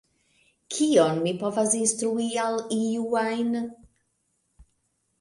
[0.77, 3.57] Kion mi povas instrui al iu ajn?